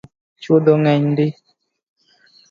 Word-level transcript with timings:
Chwodho 0.41 0.73
ng’eny 0.79 1.05
ndii 1.11 1.33